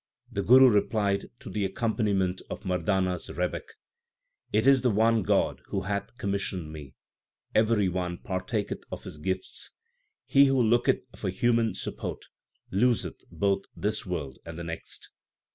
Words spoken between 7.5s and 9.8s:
Every one partaketh of His Gifts.